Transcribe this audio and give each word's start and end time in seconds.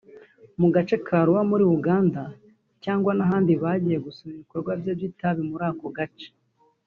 mu 0.59 0.67
gace 0.75 0.95
ka 1.05 1.13
Arua 1.21 1.41
muri 1.51 1.63
Uganda 1.77 2.21
cyangwa 2.83 3.11
n’ahandi 3.17 3.51
bagiye 3.63 3.97
gusura 4.05 4.31
ibikorwa 4.33 4.71
bye 4.79 4.91
by’itabi 4.97 5.41
muri 5.49 5.65
ako 5.71 5.87
gace 5.97 6.29